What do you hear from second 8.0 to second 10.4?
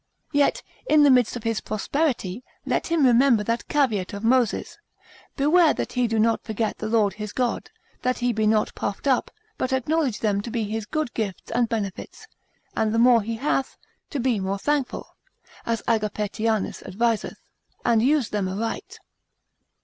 that he be not puffed up, but acknowledge